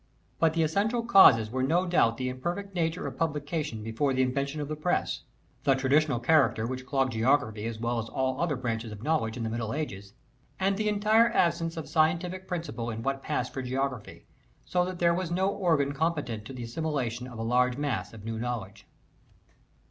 [0.39, 4.59] But the essential causes were no doubt the imperfect nature of publication before the invention
[4.59, 5.21] of the press;
[5.63, 9.43] the traditional character which clogged geography as well as all other branches of knowledge in
[9.43, 10.15] the Middle Ages;
[10.59, 14.25] and the entire absence of scientific principle in what passed for geography,
[14.65, 18.11] so that there was no organ com petent to the assimilation of a large mass
[18.11, 18.87] of new knowledge.